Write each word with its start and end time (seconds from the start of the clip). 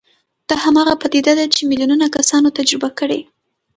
دا 0.49 0.55
هماغه 0.65 0.95
پدیده 1.01 1.33
ده 1.39 1.45
چې 1.55 1.61
میلیونونه 1.69 2.05
کسانو 2.15 2.55
تجربه 2.57 2.89
کړې 2.99 3.19